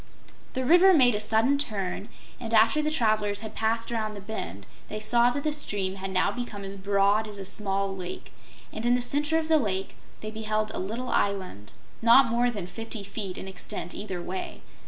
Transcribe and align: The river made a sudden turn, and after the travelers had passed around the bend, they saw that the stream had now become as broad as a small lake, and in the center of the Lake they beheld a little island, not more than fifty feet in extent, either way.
The 0.53 0.65
river 0.65 0.95
made 0.95 1.13
a 1.13 1.19
sudden 1.19 1.59
turn, 1.59 2.09
and 2.39 2.55
after 2.55 2.81
the 2.81 2.89
travelers 2.89 3.41
had 3.41 3.53
passed 3.53 3.91
around 3.91 4.15
the 4.15 4.19
bend, 4.19 4.65
they 4.89 4.99
saw 4.99 5.29
that 5.29 5.43
the 5.43 5.53
stream 5.53 5.97
had 5.97 6.09
now 6.09 6.31
become 6.31 6.63
as 6.63 6.75
broad 6.75 7.27
as 7.27 7.37
a 7.37 7.45
small 7.45 7.95
lake, 7.95 8.33
and 8.73 8.83
in 8.83 8.95
the 8.95 9.01
center 9.03 9.37
of 9.37 9.47
the 9.47 9.59
Lake 9.59 9.95
they 10.21 10.31
beheld 10.31 10.71
a 10.73 10.79
little 10.79 11.09
island, 11.09 11.73
not 12.01 12.31
more 12.31 12.49
than 12.49 12.65
fifty 12.65 13.03
feet 13.03 13.37
in 13.37 13.47
extent, 13.47 13.93
either 13.93 14.23
way. 14.23 14.63